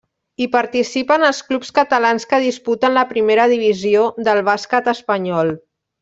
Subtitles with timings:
[0.43, 5.53] Hi participen els clubs catalans que disputen la primera divisió del bàsquet espanyol.